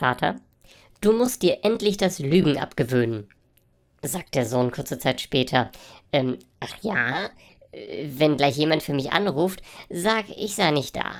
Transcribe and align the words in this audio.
Vater, 0.00 0.36
du 1.02 1.12
musst 1.12 1.42
dir 1.42 1.58
endlich 1.62 1.98
das 1.98 2.20
Lügen 2.20 2.56
abgewöhnen, 2.56 3.28
sagt 4.00 4.34
der 4.34 4.46
Sohn 4.46 4.70
kurze 4.70 4.98
Zeit 4.98 5.20
später. 5.20 5.70
Ähm, 6.10 6.38
ach 6.58 6.74
ja, 6.80 7.26
äh, 7.72 8.08
wenn 8.08 8.38
gleich 8.38 8.56
jemand 8.56 8.82
für 8.82 8.94
mich 8.94 9.12
anruft, 9.12 9.60
sag, 9.90 10.24
ich 10.30 10.54
sei 10.54 10.70
nicht 10.70 10.96
da. 10.96 11.12